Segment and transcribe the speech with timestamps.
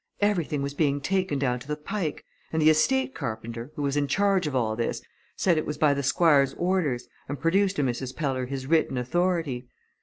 [0.19, 4.07] Everything was being taken down to the Pike and the estate carpenter, who was in
[4.07, 4.99] charge of all this,
[5.35, 8.15] said it was by the Squire's orders, and produced to Mrs.
[8.15, 9.67] Peller his written authority.